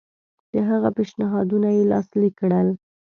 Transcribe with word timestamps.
د 0.53 0.55
هغه 0.69 0.89
پېشنهادونه 0.97 1.67
یې 1.75 1.83
لاسلیک 1.91 2.33
کړل. 2.41 2.67